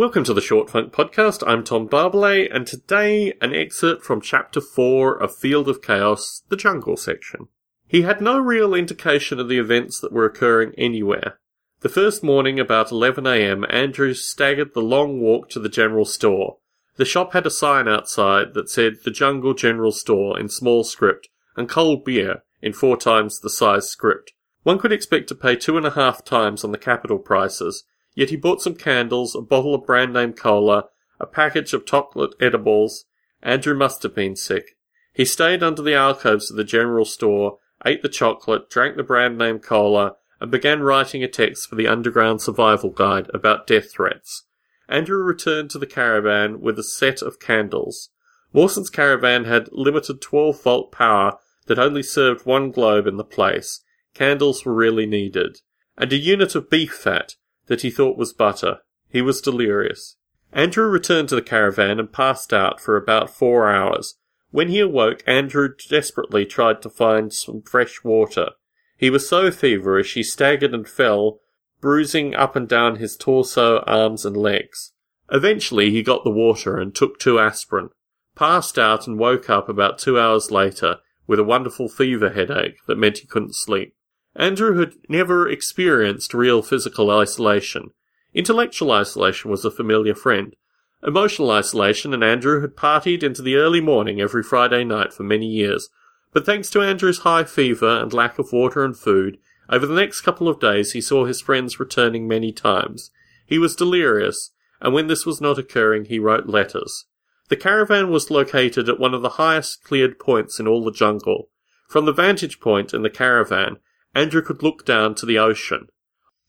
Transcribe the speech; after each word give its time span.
Welcome 0.00 0.24
to 0.24 0.32
the 0.32 0.40
Short 0.40 0.70
Funk 0.70 0.94
Podcast. 0.94 1.42
I'm 1.46 1.62
Tom 1.62 1.86
Barbalet, 1.86 2.48
and 2.50 2.66
today 2.66 3.34
an 3.42 3.54
excerpt 3.54 4.02
from 4.02 4.22
Chapter 4.22 4.62
4 4.62 5.22
of 5.22 5.36
Field 5.36 5.68
of 5.68 5.82
Chaos, 5.82 6.42
the 6.48 6.56
Jungle 6.56 6.96
section. 6.96 7.48
He 7.86 8.00
had 8.00 8.22
no 8.22 8.38
real 8.38 8.72
indication 8.72 9.38
of 9.38 9.50
the 9.50 9.58
events 9.58 10.00
that 10.00 10.10
were 10.10 10.24
occurring 10.24 10.72
anywhere. 10.78 11.38
The 11.80 11.90
first 11.90 12.22
morning, 12.22 12.58
about 12.58 12.88
11am, 12.88 13.70
Andrew 13.70 14.14
staggered 14.14 14.72
the 14.72 14.80
long 14.80 15.20
walk 15.20 15.50
to 15.50 15.60
the 15.60 15.68
general 15.68 16.06
store. 16.06 16.56
The 16.96 17.04
shop 17.04 17.34
had 17.34 17.44
a 17.44 17.50
sign 17.50 17.86
outside 17.86 18.54
that 18.54 18.70
said 18.70 19.00
The 19.04 19.10
Jungle 19.10 19.52
General 19.52 19.92
Store 19.92 20.40
in 20.40 20.48
small 20.48 20.82
script 20.82 21.28
and 21.58 21.68
cold 21.68 22.06
beer 22.06 22.42
in 22.62 22.72
four 22.72 22.96
times 22.96 23.38
the 23.38 23.50
size 23.50 23.90
script. 23.90 24.32
One 24.62 24.78
could 24.78 24.92
expect 24.92 25.28
to 25.28 25.34
pay 25.34 25.56
two 25.56 25.76
and 25.76 25.86
a 25.86 25.90
half 25.90 26.24
times 26.24 26.64
on 26.64 26.72
the 26.72 26.78
capital 26.78 27.18
prices, 27.18 27.84
Yet 28.14 28.30
he 28.30 28.36
bought 28.36 28.62
some 28.62 28.74
candles, 28.74 29.34
a 29.34 29.40
bottle 29.40 29.74
of 29.74 29.86
brand 29.86 30.12
name 30.12 30.32
cola, 30.32 30.86
a 31.18 31.26
package 31.26 31.72
of 31.72 31.86
chocolate 31.86 32.34
edibles. 32.40 33.04
Andrew 33.42 33.74
must 33.74 34.02
have 34.02 34.14
been 34.14 34.36
sick. 34.36 34.76
He 35.12 35.24
stayed 35.24 35.62
under 35.62 35.82
the 35.82 35.94
alcoves 35.94 36.50
of 36.50 36.56
the 36.56 36.64
general 36.64 37.04
store, 37.04 37.58
ate 37.84 38.02
the 38.02 38.08
chocolate, 38.08 38.70
drank 38.70 38.96
the 38.96 39.02
brand 39.02 39.38
name 39.38 39.58
cola, 39.58 40.16
and 40.40 40.50
began 40.50 40.82
writing 40.82 41.22
a 41.22 41.28
text 41.28 41.68
for 41.68 41.74
the 41.74 41.86
Underground 41.86 42.40
Survival 42.40 42.90
Guide 42.90 43.30
about 43.34 43.66
death 43.66 43.92
threats. 43.92 44.44
Andrew 44.88 45.22
returned 45.22 45.70
to 45.70 45.78
the 45.78 45.86
caravan 45.86 46.60
with 46.60 46.78
a 46.78 46.82
set 46.82 47.22
of 47.22 47.38
candles. 47.38 48.10
Mawson's 48.52 48.90
caravan 48.90 49.44
had 49.44 49.68
limited 49.70 50.20
12 50.20 50.62
volt 50.62 50.90
power 50.90 51.38
that 51.66 51.78
only 51.78 52.02
served 52.02 52.46
one 52.46 52.70
globe 52.72 53.06
in 53.06 53.16
the 53.16 53.24
place. 53.24 53.80
Candles 54.14 54.64
were 54.64 54.74
really 54.74 55.06
needed. 55.06 55.58
And 55.96 56.12
a 56.12 56.16
unit 56.16 56.54
of 56.54 56.70
beef 56.70 56.92
fat, 56.92 57.36
that 57.70 57.82
he 57.82 57.90
thought 57.90 58.18
was 58.18 58.32
butter. 58.32 58.78
He 59.08 59.22
was 59.22 59.40
delirious. 59.40 60.16
Andrew 60.52 60.86
returned 60.86 61.28
to 61.28 61.36
the 61.36 61.40
caravan 61.40 62.00
and 62.00 62.12
passed 62.12 62.52
out 62.52 62.80
for 62.80 62.96
about 62.96 63.30
four 63.30 63.70
hours. 63.70 64.16
When 64.50 64.70
he 64.70 64.80
awoke, 64.80 65.22
Andrew 65.24 65.68
desperately 65.88 66.44
tried 66.44 66.82
to 66.82 66.90
find 66.90 67.32
some 67.32 67.62
fresh 67.62 68.02
water. 68.02 68.48
He 68.96 69.08
was 69.08 69.28
so 69.28 69.52
feverish 69.52 70.14
he 70.14 70.24
staggered 70.24 70.74
and 70.74 70.86
fell, 70.86 71.38
bruising 71.80 72.34
up 72.34 72.56
and 72.56 72.68
down 72.68 72.96
his 72.96 73.16
torso, 73.16 73.78
arms, 73.86 74.24
and 74.24 74.36
legs. 74.36 74.90
Eventually 75.30 75.92
he 75.92 76.02
got 76.02 76.24
the 76.24 76.30
water 76.30 76.76
and 76.76 76.92
took 76.92 77.20
two 77.20 77.38
aspirin, 77.38 77.90
passed 78.34 78.80
out 78.80 79.06
and 79.06 79.16
woke 79.16 79.48
up 79.48 79.68
about 79.68 80.00
two 80.00 80.18
hours 80.18 80.50
later 80.50 80.96
with 81.28 81.38
a 81.38 81.44
wonderful 81.44 81.88
fever 81.88 82.30
headache 82.30 82.78
that 82.88 82.98
meant 82.98 83.18
he 83.18 83.28
couldn't 83.28 83.54
sleep. 83.54 83.94
Andrew 84.36 84.78
had 84.78 84.94
never 85.08 85.48
experienced 85.48 86.34
real 86.34 86.62
physical 86.62 87.10
isolation. 87.10 87.90
Intellectual 88.32 88.92
isolation 88.92 89.50
was 89.50 89.64
a 89.64 89.70
familiar 89.70 90.14
friend. 90.14 90.54
Emotional 91.02 91.50
isolation 91.50 92.14
and 92.14 92.22
Andrew 92.22 92.60
had 92.60 92.76
partied 92.76 93.22
into 93.22 93.42
the 93.42 93.56
early 93.56 93.80
morning 93.80 94.20
every 94.20 94.42
Friday 94.42 94.84
night 94.84 95.12
for 95.12 95.22
many 95.22 95.46
years, 95.46 95.88
but 96.32 96.46
thanks 96.46 96.70
to 96.70 96.82
Andrew's 96.82 97.20
high 97.20 97.44
fever 97.44 98.00
and 98.00 98.12
lack 98.12 98.38
of 98.38 98.52
water 98.52 98.84
and 98.84 98.96
food, 98.96 99.38
over 99.68 99.86
the 99.86 99.94
next 99.94 100.20
couple 100.20 100.48
of 100.48 100.60
days 100.60 100.92
he 100.92 101.00
saw 101.00 101.24
his 101.24 101.40
friends 101.40 101.80
returning 101.80 102.28
many 102.28 102.52
times. 102.52 103.10
He 103.46 103.58
was 103.58 103.74
delirious, 103.74 104.50
and 104.80 104.94
when 104.94 105.08
this 105.08 105.26
was 105.26 105.40
not 105.40 105.58
occurring 105.58 106.04
he 106.04 106.18
wrote 106.18 106.46
letters. 106.46 107.06
The 107.48 107.56
caravan 107.56 108.10
was 108.10 108.30
located 108.30 108.88
at 108.88 109.00
one 109.00 109.12
of 109.12 109.22
the 109.22 109.30
highest 109.30 109.82
cleared 109.82 110.20
points 110.20 110.60
in 110.60 110.68
all 110.68 110.84
the 110.84 110.92
jungle. 110.92 111.48
From 111.88 112.04
the 112.04 112.12
vantage 112.12 112.60
point 112.60 112.94
in 112.94 113.02
the 113.02 113.10
caravan, 113.10 113.78
Andrew 114.14 114.42
could 114.42 114.62
look 114.62 114.84
down 114.84 115.14
to 115.16 115.26
the 115.26 115.38
ocean. 115.38 115.88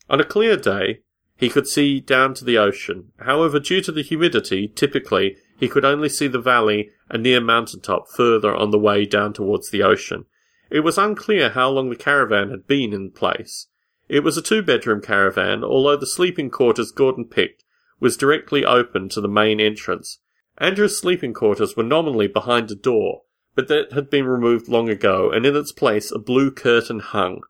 On 0.10 0.20
a 0.20 0.26
clear 0.26 0.58
day, 0.58 1.02
he 1.38 1.50
could 1.50 1.68
see 1.68 2.00
down 2.00 2.34
to 2.36 2.46
the 2.46 2.58
ocean. 2.58 3.12
However, 3.20 3.60
due 3.60 3.82
to 3.82 3.92
the 3.92 4.02
humidity, 4.02 4.68
typically, 4.68 5.38
he 5.60 5.68
could 5.68 5.86
only 5.86 6.10
see 6.10 6.28
the 6.28 6.40
valley 6.40 6.90
and 7.10 7.24
near 7.24 7.42
mountain 7.42 7.82
top 7.82 8.10
further 8.10 8.56
on 8.56 8.72
the 8.72 8.80
way 8.80 9.06
down 9.06 9.34
towards 9.34 9.70
the 9.70 9.84
ocean. 9.84 10.26
It 10.70 10.82
was 10.82 10.98
unclear 10.98 11.50
how 11.50 11.70
long 11.70 11.90
the 11.90 11.96
caravan 11.96 12.50
had 12.50 12.68
been 12.68 12.94
in 12.94 13.12
place. 13.12 13.68
It 14.08 14.24
was 14.24 14.38
a 14.38 14.42
two 14.42 14.62
bedroom 14.62 15.02
caravan, 15.02 15.64
although 15.64 15.98
the 15.98 16.06
sleeping 16.06 16.50
quarters 16.50 16.92
Gordon 16.92 17.26
picked 17.26 17.64
was 18.00 18.18
directly 18.18 18.66
open 18.66 19.08
to 19.10 19.22
the 19.22 19.28
main 19.28 19.60
entrance. 19.60 20.20
Andrew's 20.58 21.00
sleeping 21.00 21.34
quarters 21.34 21.78
were 21.78 21.84
nominally 21.84 22.28
behind 22.28 22.70
a 22.72 22.76
door, 22.76 23.22
but 23.56 23.68
that 23.68 23.94
had 23.94 24.10
been 24.10 24.26
removed 24.26 24.68
long 24.68 24.90
ago, 24.90 25.32
and 25.32 25.46
in 25.46 25.56
its 25.56 25.72
place 25.72 26.12
a 26.12 26.20
blue 26.20 26.52
curtain 26.52 27.00
hung. 27.00 27.42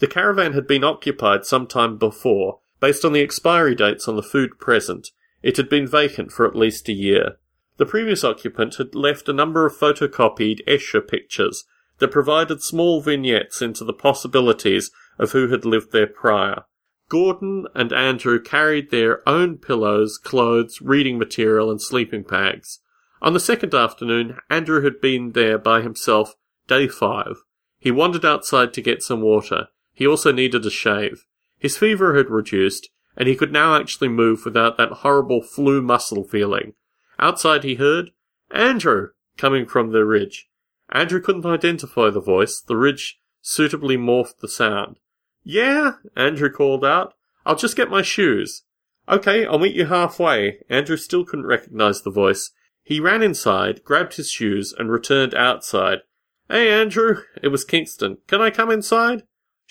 The 0.00 0.06
caravan 0.06 0.54
had 0.54 0.66
been 0.66 0.82
occupied 0.82 1.44
some 1.44 1.66
time 1.66 1.98
before. 1.98 2.60
Based 2.80 3.04
on 3.04 3.12
the 3.12 3.20
expiry 3.20 3.74
dates 3.74 4.08
on 4.08 4.16
the 4.16 4.22
food 4.22 4.58
present, 4.58 5.10
it 5.42 5.58
had 5.58 5.68
been 5.68 5.86
vacant 5.86 6.32
for 6.32 6.46
at 6.46 6.56
least 6.56 6.88
a 6.88 6.92
year. 6.92 7.36
The 7.76 7.84
previous 7.84 8.24
occupant 8.24 8.76
had 8.76 8.94
left 8.94 9.28
a 9.28 9.34
number 9.34 9.66
of 9.66 9.76
photocopied 9.76 10.66
Escher 10.66 11.06
pictures 11.06 11.64
that 11.98 12.10
provided 12.10 12.62
small 12.62 13.02
vignettes 13.02 13.60
into 13.60 13.84
the 13.84 13.92
possibilities 13.92 14.90
of 15.18 15.32
who 15.32 15.48
had 15.48 15.66
lived 15.66 15.92
there 15.92 16.06
prior. 16.06 16.64
Gordon 17.10 17.66
and 17.74 17.92
Andrew 17.92 18.40
carried 18.40 18.90
their 18.90 19.28
own 19.28 19.58
pillows, 19.58 20.16
clothes, 20.16 20.80
reading 20.80 21.18
material, 21.18 21.70
and 21.70 21.82
sleeping 21.82 22.22
bags. 22.22 22.78
On 23.20 23.34
the 23.34 23.40
second 23.40 23.74
afternoon, 23.74 24.38
Andrew 24.48 24.82
had 24.82 25.02
been 25.02 25.32
there 25.32 25.58
by 25.58 25.82
himself, 25.82 26.36
day 26.66 26.88
five. 26.88 27.42
He 27.78 27.90
wandered 27.90 28.24
outside 28.24 28.72
to 28.74 28.80
get 28.80 29.02
some 29.02 29.20
water. 29.20 29.68
He 29.94 30.06
also 30.06 30.32
needed 30.32 30.64
a 30.64 30.70
shave. 30.70 31.24
His 31.58 31.76
fever 31.76 32.16
had 32.16 32.30
reduced, 32.30 32.90
and 33.16 33.28
he 33.28 33.36
could 33.36 33.52
now 33.52 33.76
actually 33.76 34.08
move 34.08 34.44
without 34.44 34.76
that 34.78 34.92
horrible 34.92 35.42
flu 35.42 35.82
muscle 35.82 36.24
feeling. 36.24 36.74
Outside 37.18 37.64
he 37.64 37.74
heard, 37.74 38.10
Andrew! 38.50 39.08
coming 39.36 39.66
from 39.66 39.92
the 39.92 40.04
ridge. 40.04 40.48
Andrew 40.90 41.20
couldn't 41.20 41.46
identify 41.46 42.10
the 42.10 42.20
voice. 42.20 42.60
The 42.60 42.76
ridge 42.76 43.20
suitably 43.40 43.96
morphed 43.96 44.38
the 44.40 44.48
sound. 44.48 44.98
Yeah? 45.44 45.92
Andrew 46.16 46.50
called 46.50 46.84
out. 46.84 47.14
I'll 47.46 47.56
just 47.56 47.76
get 47.76 47.90
my 47.90 48.02
shoes. 48.02 48.64
Okay, 49.08 49.46
I'll 49.46 49.58
meet 49.58 49.74
you 49.74 49.86
halfway. 49.86 50.58
Andrew 50.68 50.96
still 50.96 51.24
couldn't 51.24 51.46
recognize 51.46 52.02
the 52.02 52.10
voice. 52.10 52.52
He 52.82 53.00
ran 53.00 53.22
inside, 53.22 53.84
grabbed 53.84 54.16
his 54.16 54.30
shoes, 54.30 54.74
and 54.76 54.90
returned 54.90 55.34
outside. 55.34 56.00
Hey, 56.48 56.70
Andrew. 56.70 57.22
It 57.42 57.48
was 57.48 57.64
Kingston. 57.64 58.18
Can 58.26 58.40
I 58.40 58.50
come 58.50 58.70
inside? 58.70 59.22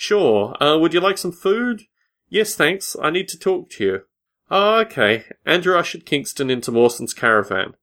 Sure. 0.01 0.55
Uh, 0.63 0.77
would 0.77 0.93
you 0.93 1.01
like 1.01 1.17
some 1.17 1.33
food? 1.33 1.81
Yes, 2.29 2.55
thanks. 2.55 2.95
I 3.03 3.09
need 3.09 3.27
to 3.27 3.37
talk 3.37 3.69
to 3.71 3.83
you. 3.83 4.01
Oh, 4.49 4.79
okay. 4.79 5.25
Andrew 5.45 5.77
ushered 5.77 6.05
Kingston 6.05 6.49
into 6.49 6.71
Mawson's 6.71 7.13
caravan. 7.13 7.73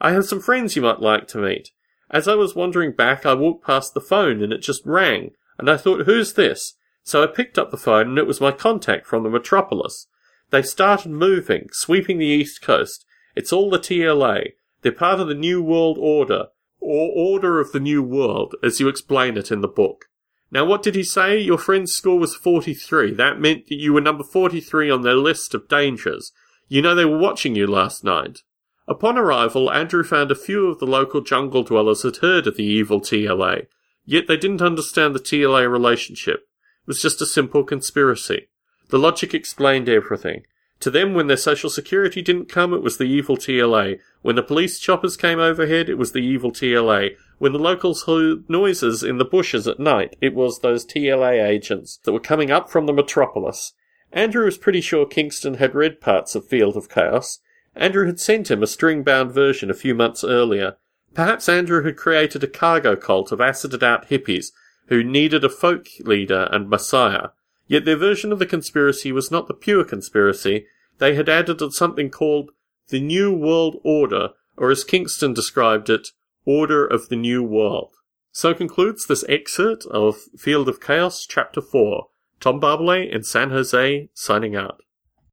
I 0.00 0.12
have 0.12 0.24
some 0.24 0.40
friends 0.40 0.74
you 0.74 0.80
might 0.80 1.02
like 1.02 1.28
to 1.28 1.38
meet. 1.38 1.72
As 2.10 2.28
I 2.28 2.34
was 2.34 2.54
wandering 2.54 2.92
back, 2.92 3.26
I 3.26 3.34
walked 3.34 3.66
past 3.66 3.92
the 3.92 4.00
phone 4.00 4.42
and 4.42 4.54
it 4.54 4.62
just 4.62 4.86
rang, 4.86 5.32
and 5.58 5.68
I 5.68 5.76
thought, 5.76 6.06
who's 6.06 6.32
this? 6.32 6.78
So 7.02 7.22
I 7.22 7.26
picked 7.26 7.58
up 7.58 7.70
the 7.70 7.76
phone 7.76 8.08
and 8.08 8.18
it 8.18 8.26
was 8.26 8.40
my 8.40 8.52
contact 8.52 9.06
from 9.06 9.22
the 9.22 9.28
metropolis. 9.28 10.06
They 10.48 10.62
started 10.62 11.10
moving, 11.10 11.68
sweeping 11.72 12.16
the 12.16 12.24
east 12.24 12.62
coast. 12.62 13.04
It's 13.34 13.52
all 13.52 13.68
the 13.68 13.78
TLA. 13.78 14.52
They're 14.80 14.92
part 14.92 15.20
of 15.20 15.28
the 15.28 15.34
New 15.34 15.62
World 15.62 15.98
Order, 16.00 16.46
or 16.80 17.12
Order 17.14 17.60
of 17.60 17.72
the 17.72 17.80
New 17.80 18.02
World, 18.02 18.54
as 18.62 18.80
you 18.80 18.88
explain 18.88 19.36
it 19.36 19.52
in 19.52 19.60
the 19.60 19.68
book. 19.68 20.06
Now, 20.50 20.64
what 20.64 20.82
did 20.82 20.94
he 20.94 21.02
say? 21.02 21.38
Your 21.38 21.58
friend's 21.58 21.92
score 21.92 22.18
was 22.18 22.36
43. 22.36 23.12
That 23.14 23.40
meant 23.40 23.66
that 23.66 23.74
you 23.76 23.92
were 23.92 24.00
number 24.00 24.22
43 24.22 24.90
on 24.90 25.02
their 25.02 25.16
list 25.16 25.54
of 25.54 25.68
dangers. 25.68 26.32
You 26.68 26.82
know 26.82 26.94
they 26.94 27.04
were 27.04 27.18
watching 27.18 27.54
you 27.54 27.66
last 27.66 28.04
night. 28.04 28.42
Upon 28.88 29.18
arrival, 29.18 29.70
Andrew 29.70 30.04
found 30.04 30.30
a 30.30 30.36
few 30.36 30.68
of 30.68 30.78
the 30.78 30.86
local 30.86 31.20
jungle 31.20 31.64
dwellers 31.64 32.02
had 32.02 32.18
heard 32.18 32.46
of 32.46 32.56
the 32.56 32.64
evil 32.64 33.00
TLA, 33.00 33.66
yet 34.04 34.28
they 34.28 34.36
didn't 34.36 34.62
understand 34.62 35.14
the 35.14 35.20
TLA 35.20 35.70
relationship. 35.70 36.40
It 36.40 36.86
was 36.86 37.02
just 37.02 37.20
a 37.20 37.26
simple 37.26 37.64
conspiracy. 37.64 38.48
The 38.90 38.98
logic 38.98 39.34
explained 39.34 39.88
everything. 39.88 40.44
To 40.80 40.90
them, 40.90 41.14
when 41.14 41.26
their 41.26 41.36
social 41.36 41.70
security 41.70 42.22
didn't 42.22 42.48
come, 42.48 42.72
it 42.72 42.82
was 42.82 42.98
the 42.98 43.04
evil 43.04 43.36
TLA. 43.36 43.98
When 44.22 44.36
the 44.36 44.42
police 44.42 44.78
choppers 44.78 45.16
came 45.16 45.40
overhead, 45.40 45.88
it 45.88 45.98
was 45.98 46.12
the 46.12 46.20
evil 46.20 46.52
TLA. 46.52 47.16
When 47.38 47.52
the 47.52 47.58
locals 47.58 48.04
heard 48.04 48.48
noises 48.48 49.02
in 49.02 49.18
the 49.18 49.24
bushes 49.24 49.68
at 49.68 49.78
night, 49.78 50.16
it 50.22 50.34
was 50.34 50.60
those 50.60 50.86
TLA 50.86 51.44
agents 51.44 51.98
that 52.04 52.12
were 52.12 52.20
coming 52.20 52.50
up 52.50 52.70
from 52.70 52.86
the 52.86 52.94
metropolis. 52.94 53.74
Andrew 54.10 54.46
was 54.46 54.56
pretty 54.56 54.80
sure 54.80 55.04
Kingston 55.04 55.54
had 55.54 55.74
read 55.74 56.00
parts 56.00 56.34
of 56.34 56.46
Field 56.46 56.76
of 56.76 56.88
Chaos. 56.88 57.40
Andrew 57.74 58.06
had 58.06 58.18
sent 58.18 58.50
him 58.50 58.62
a 58.62 58.66
string 58.66 59.02
bound 59.02 59.32
version 59.32 59.70
a 59.70 59.74
few 59.74 59.94
months 59.94 60.24
earlier. 60.24 60.76
Perhaps 61.12 61.48
Andrew 61.48 61.84
had 61.84 61.96
created 61.96 62.42
a 62.42 62.48
cargo 62.48 62.96
cult 62.96 63.30
of 63.32 63.40
acided 63.40 63.84
out 63.84 64.08
hippies 64.08 64.52
who 64.86 65.04
needed 65.04 65.44
a 65.44 65.50
folk 65.50 65.88
leader 66.00 66.48
and 66.50 66.70
messiah. 66.70 67.28
Yet 67.66 67.84
their 67.84 67.96
version 67.96 68.32
of 68.32 68.38
the 68.38 68.46
conspiracy 68.46 69.12
was 69.12 69.30
not 69.30 69.46
the 69.48 69.54
pure 69.54 69.84
conspiracy. 69.84 70.66
They 70.98 71.14
had 71.14 71.28
added 71.28 71.60
something 71.74 72.10
called 72.10 72.52
the 72.88 73.00
New 73.00 73.32
World 73.34 73.76
Order, 73.82 74.30
or 74.56 74.70
as 74.70 74.84
Kingston 74.84 75.34
described 75.34 75.90
it, 75.90 76.08
Order 76.46 76.86
of 76.86 77.08
the 77.08 77.16
New 77.16 77.42
World. 77.42 77.96
So 78.30 78.54
concludes 78.54 79.06
this 79.06 79.24
excerpt 79.28 79.84
of 79.86 80.16
Field 80.38 80.68
of 80.68 80.80
Chaos, 80.80 81.26
Chapter 81.26 81.60
4. 81.60 82.06
Tom 82.40 82.60
Barbalet 82.60 83.12
in 83.12 83.24
San 83.24 83.50
Jose, 83.50 84.08
signing 84.14 84.54
out. 84.54 84.82